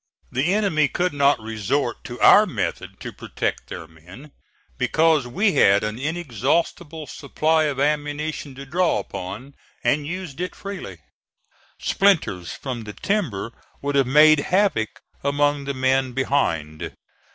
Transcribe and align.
The 0.31 0.51
enemy 0.51 0.87
could 0.87 1.13
not 1.13 1.39
resort 1.39 2.03
to 2.05 2.19
our 2.21 2.47
method 2.47 2.99
to 3.01 3.13
protect 3.13 3.67
their 3.67 3.85
men, 3.87 4.31
because 4.79 5.27
we 5.27 5.53
had 5.53 5.83
an 5.83 5.99
inexhaustible 5.99 7.05
supply 7.05 7.65
of 7.65 7.79
ammunition 7.79 8.55
to 8.55 8.65
draw 8.65 8.97
upon 8.97 9.53
and 9.83 10.07
used 10.07 10.41
it 10.41 10.55
freely. 10.55 10.97
Splinters 11.79 12.51
from 12.51 12.85
the 12.85 12.93
timber 12.93 13.51
would 13.83 13.93
have 13.93 14.07
made 14.07 14.39
havoc 14.39 14.89
among 15.23 15.65
the 15.65 15.75
men 15.75 16.13
behind. 16.13 16.95